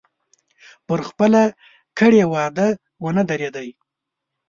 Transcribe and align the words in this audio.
پر 0.87 0.99
خپله 1.09 1.41
کړې 1.99 2.21
وعده 2.33 2.67
ونه 3.03 3.23
درېدی. 3.29 3.69